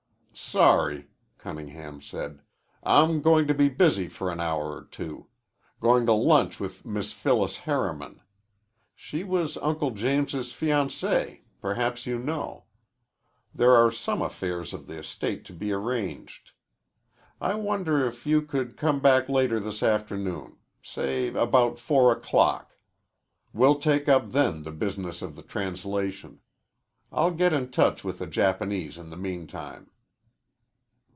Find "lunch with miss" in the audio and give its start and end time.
6.13-7.11